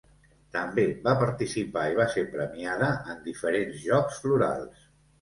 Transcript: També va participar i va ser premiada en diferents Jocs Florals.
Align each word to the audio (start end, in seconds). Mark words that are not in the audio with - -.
També 0.53 0.85
va 1.07 1.13
participar 1.25 1.85
i 1.93 1.99
va 2.01 2.09
ser 2.15 2.25
premiada 2.33 2.91
en 3.15 3.23
diferents 3.31 3.81
Jocs 3.89 4.23
Florals. 4.27 4.95